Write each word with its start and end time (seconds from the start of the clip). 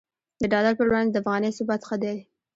د 0.41 0.43
ډالر 0.53 0.73
پر 0.77 0.85
وړاندې 0.89 1.11
د 1.13 1.17
افغانۍ 1.21 1.49
ثبات 1.57 1.81
ښه 1.87 1.95
دی 2.03 2.15